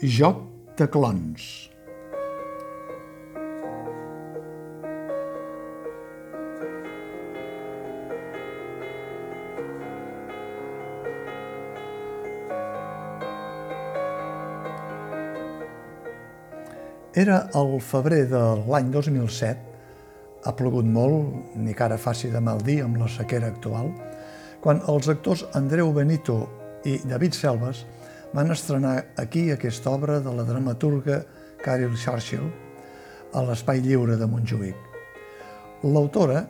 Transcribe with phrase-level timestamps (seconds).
[0.00, 0.38] Joc
[0.78, 1.68] de clons.
[17.12, 19.60] Era el febrer de l'any 2007,
[20.48, 23.92] ha plogut molt, ni que ara faci de mal dia amb la sequera actual,
[24.64, 26.46] quan els actors Andreu Benito
[26.88, 27.84] i David Selves
[28.32, 31.24] van estrenar aquí aquesta obra de la dramaturga
[31.64, 32.46] Carol Churchill
[33.34, 34.76] a l'Espai Lliure de Montjuïc.
[35.82, 36.44] L'autora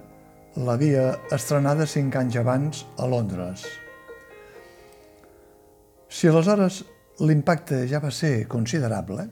[0.61, 3.65] l'havia estrenada cinc anys abans a Londres.
[6.11, 6.83] Si aleshores
[7.25, 9.28] l'impacte ja va ser considerable,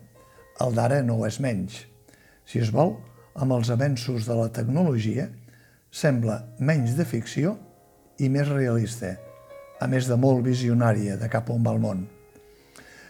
[0.65, 1.83] el d'ara no ho és menys.
[2.49, 2.97] Si es vol,
[3.37, 5.29] amb els avenços de la tecnologia,
[5.91, 7.59] sembla menys de ficció
[8.19, 9.17] i més realista,
[9.81, 12.07] a més de molt visionària de cap on va el món.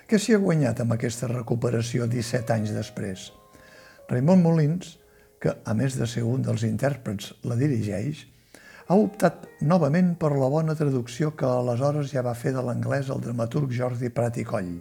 [0.08, 3.26] Què s'hi ha guanyat amb aquesta recuperació 17 anys després?
[4.08, 4.94] Raimon Molins,
[5.36, 8.22] que a més de ser un dels intèrprets la dirigeix,
[8.88, 13.20] ha optat novament per la bona traducció que aleshores ja va fer de l'anglès el
[13.26, 14.72] dramaturg Jordi Prat i Coll.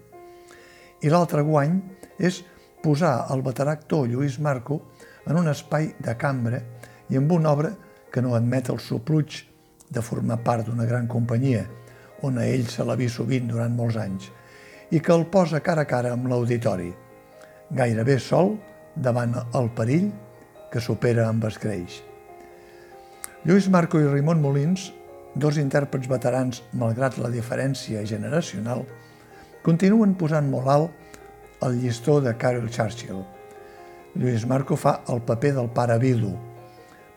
[1.03, 1.75] I l'altre guany
[2.23, 2.39] és
[2.79, 4.79] posar el veterà actor Lluís Marco
[5.27, 6.63] en un espai de cambra
[7.11, 7.75] i amb una obra
[8.15, 9.43] que no admet el supluig
[9.91, 11.67] de formar part d'una gran companyia,
[12.23, 14.31] on a ell se l'ha vist sovint durant molts anys,
[14.91, 16.91] i que el posa cara a cara amb l'auditori,
[17.75, 18.55] gairebé sol
[18.95, 20.11] davant el perill
[20.71, 22.01] que supera amb escreix.
[23.47, 24.91] Lluís Marco i Raimon Molins,
[25.35, 28.85] dos intèrprets veterans malgrat la diferència generacional,
[29.63, 33.23] continuen posant molt alt el llistó de Carol Churchill.
[34.17, 36.31] Lluís Marco fa el paper del pare vidu,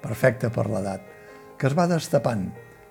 [0.02, 1.02] perfecte per l'edat,
[1.56, 2.48] que es va destapant,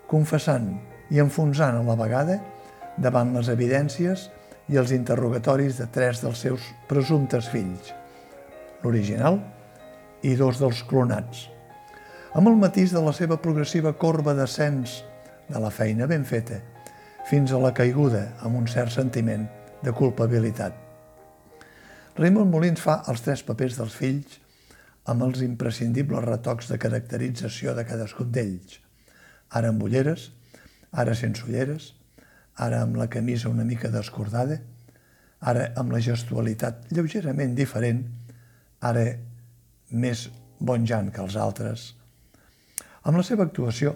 [0.09, 0.71] confessant
[1.13, 2.39] i enfonsant a la vegada
[2.97, 4.29] davant les evidències
[4.69, 7.93] i els interrogatoris de tres dels seus presumptes fills,
[8.83, 9.39] l'original
[10.21, 11.47] i dos dels clonats,
[12.37, 14.99] amb el matís de la seva progressiva corba d'ascens
[15.49, 16.59] de la feina ben feta,
[17.29, 19.47] fins a la caiguda amb un cert sentiment
[19.81, 20.75] de culpabilitat.
[22.19, 24.39] Raymond Molins fa els tres papers dels fills
[25.09, 28.79] amb els imprescindibles retocs de caracterització de cadascun d'ells.
[29.55, 30.29] Ara amb ulleres,
[30.91, 31.93] ara sense ulleres,
[32.59, 34.59] ara amb la camisa una mica descordada,
[35.39, 38.03] ara amb la gestualitat lleugerament diferent,
[38.81, 39.05] ara
[39.91, 40.27] més
[40.59, 41.93] bonjant que els altres.
[43.07, 43.95] Amb la seva actuació,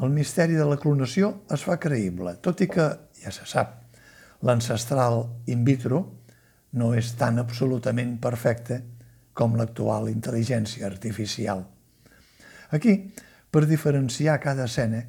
[0.00, 2.86] el misteri de la clonació es fa creïble, tot i que,
[3.18, 3.74] ja se sap,
[4.46, 6.04] l'ancestral in vitro
[6.78, 8.80] no és tan absolutament perfecte
[9.34, 11.64] com l'actual intel·ligència artificial.
[12.74, 12.94] Aquí,
[13.50, 15.02] per diferenciar cada escena,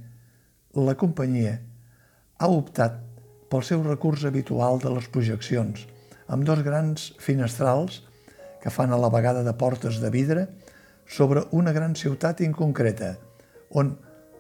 [0.75, 1.57] la companyia
[2.39, 2.97] ha optat
[3.51, 5.85] pel seu recurs habitual de les projeccions,
[6.27, 8.01] amb dos grans finestrals
[8.63, 10.47] que fan a la vegada de portes de vidre
[11.07, 13.16] sobre una gran ciutat inconcreta,
[13.72, 13.95] on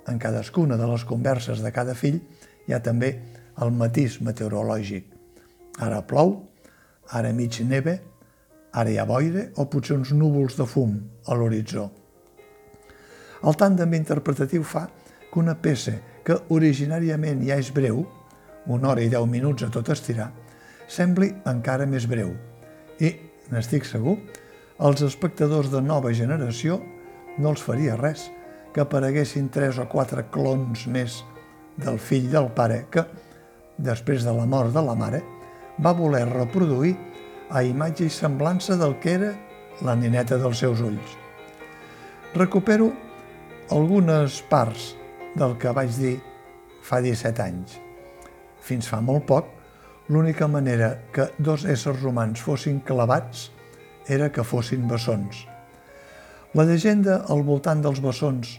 [0.09, 2.21] en cadascuna de les converses de cada fill
[2.67, 3.15] hi ha també
[3.61, 5.05] el matís meteorològic.
[5.79, 6.37] Ara plou,
[7.13, 7.99] ara mig neve,
[8.71, 10.93] Ara hi ha boira o potser uns núvols de fum
[11.25, 11.87] a l'horitzó.
[13.41, 14.83] El tàndem interpretatiu fa
[15.31, 15.95] que una peça
[16.29, 18.03] que originàriament ja és breu,
[18.69, 20.27] una hora i deu minuts a tot estirar,
[20.85, 22.35] sembli encara més breu.
[23.01, 23.09] I,
[23.49, 24.13] n'estic segur,
[24.77, 26.77] als espectadors de nova generació
[27.41, 28.27] no els faria res
[28.75, 31.23] que apareguessin tres o quatre clons més
[31.81, 33.07] del fill del pare que,
[33.81, 35.23] després de la mort de la mare,
[35.81, 36.93] va voler reproduir
[37.49, 39.33] a imatge i semblança del que era
[39.81, 41.17] la nineta dels seus ulls.
[42.37, 42.93] Recupero
[43.73, 44.91] algunes parts
[45.39, 46.17] del que vaig dir
[46.83, 47.77] fa 17 anys.
[48.59, 49.47] Fins fa molt poc,
[50.09, 53.47] l'única manera que dos éssers humans fossin clavats
[54.09, 55.45] era que fossin bessons.
[56.57, 58.57] La llegenda al voltant dels bessons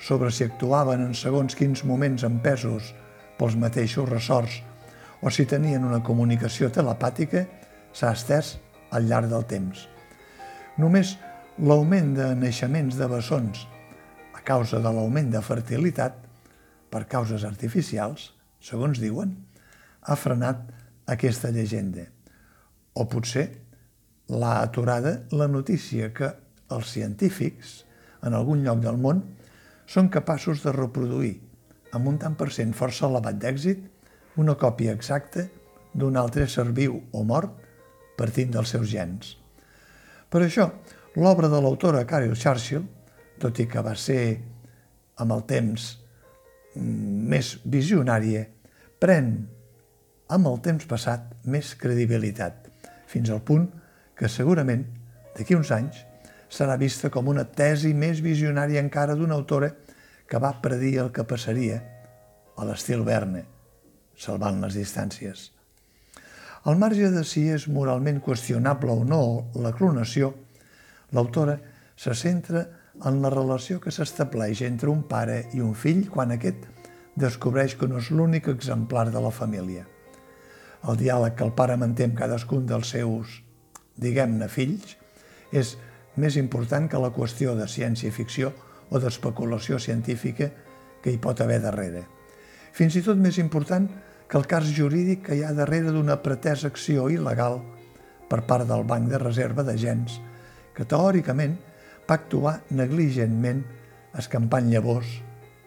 [0.00, 2.92] sobre si actuaven en segons quins moments empesos
[3.40, 4.60] pels mateixos ressorts
[5.20, 7.46] o si tenien una comunicació telepàtica
[7.92, 8.54] s'ha estès
[8.92, 9.86] al llarg del temps.
[10.80, 11.16] Només
[11.58, 13.66] l'augment de naixements de bessons
[14.36, 16.29] a causa de l'augment de fertilitat
[16.90, 19.34] per causes artificials, segons diuen,
[20.02, 20.66] ha frenat
[21.10, 22.06] aquesta llegenda.
[22.94, 23.46] O potser
[24.30, 26.32] l'ha aturada la notícia que
[26.70, 27.84] els científics,
[28.22, 29.22] en algun lloc del món,
[29.90, 31.38] són capaços de reproduir
[31.96, 35.48] amb un tant per cent força elevat d'èxit una còpia exacta
[35.94, 37.56] d'un altre ésser viu o mort
[38.18, 39.34] partint dels seus gens.
[40.30, 40.68] Per això,
[41.18, 42.84] l'obra de l'autora Carol Churchill,
[43.42, 44.22] tot i que va ser
[45.18, 45.88] amb el temps
[46.76, 48.44] més visionària,
[49.00, 49.32] pren
[50.30, 52.68] amb el temps passat més credibilitat,
[53.10, 53.66] fins al punt
[54.16, 54.84] que segurament,
[55.34, 56.04] d'aquí uns anys,
[56.50, 59.70] serà vista com una tesi més visionària encara d'una autora
[60.30, 61.80] que va predir el que passaria
[62.56, 63.44] a l'estil Verne,
[64.18, 65.50] salvant les distàncies.
[66.68, 69.22] Al marge de si és moralment qüestionable o no
[69.62, 70.34] la clonació,
[71.16, 71.56] l'autora
[71.96, 76.66] se centra en la relació que s'estableix entre un pare i un fill quan aquest
[77.16, 79.86] descobreix que no és l'únic exemplar de la família.
[80.88, 83.40] El diàleg que el pare manté amb cadascun dels seus,
[84.00, 84.96] diguem-ne, fills,
[85.52, 85.76] és
[86.16, 88.52] més important que la qüestió de ciència-ficció
[88.90, 90.50] o d'especulació científica
[91.02, 92.06] que hi pot haver darrere.
[92.72, 93.88] Fins i tot més important
[94.30, 97.60] que el cas jurídic que hi ha darrere d'una pretesa acció il·legal
[98.30, 100.20] per part del Banc de Reserva de Gens,
[100.74, 101.56] que teòricament
[102.10, 103.62] va actuar negligentment
[104.18, 105.10] escampant llavors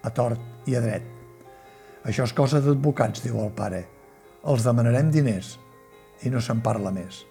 [0.04, 1.04] a tort i a dret.
[2.04, 3.86] Això és cosa d'advocats, diu el pare.
[4.44, 5.56] Els demanarem diners
[6.28, 7.24] i no se'n parla més.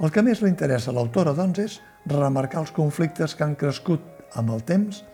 [0.00, 1.76] El que més li interessa a l'autora, doncs, és
[2.10, 4.02] remarcar els conflictes que han crescut
[4.40, 5.04] amb el temps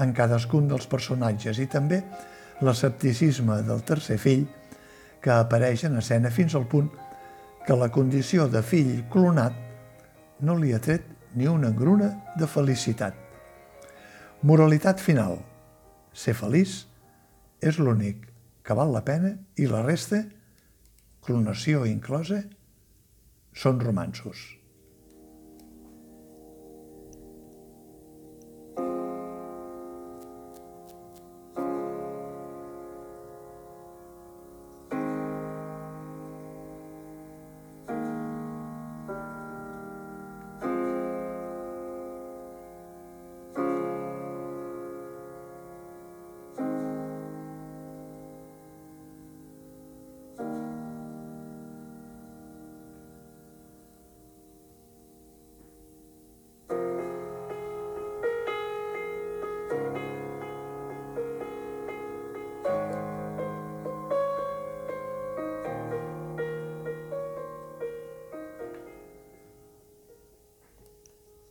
[0.00, 2.00] en cadascun dels personatges i també
[2.62, 4.46] l'escepticisme del tercer fill
[5.20, 6.88] que apareix en escena fins al punt
[7.66, 9.58] que la condició de fill clonat
[10.46, 13.14] no li ha tret ni una engruna de felicitat.
[14.42, 15.38] Moralitat final.
[16.12, 16.84] Ser feliç
[17.62, 18.26] és l'únic
[18.66, 20.24] que val la pena i la resta,
[21.24, 22.42] clonació inclosa,
[23.52, 24.59] són romansos.